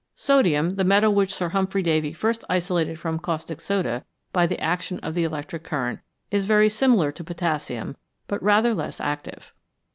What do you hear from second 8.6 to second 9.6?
less active.